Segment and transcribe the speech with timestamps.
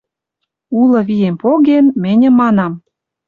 [0.79, 2.73] Улы виэм поген, мӹньӹ манам: